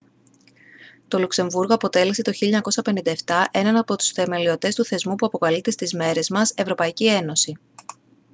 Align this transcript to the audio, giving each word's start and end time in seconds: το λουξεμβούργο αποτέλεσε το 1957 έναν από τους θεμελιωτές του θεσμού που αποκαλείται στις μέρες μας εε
το 1.07 1.19
λουξεμβούργο 1.19 1.73
αποτέλεσε 1.73 2.21
το 2.21 2.31
1957 3.25 3.43
έναν 3.51 3.75
από 3.75 3.95
τους 3.95 4.09
θεμελιωτές 4.09 4.75
του 4.75 4.85
θεσμού 4.85 5.15
που 5.15 5.25
αποκαλείται 5.25 5.71
στις 5.71 5.93
μέρες 5.93 6.29
μας 6.29 6.53
εε 6.55 6.65